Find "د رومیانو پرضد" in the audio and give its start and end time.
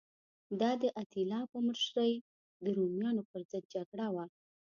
2.63-3.63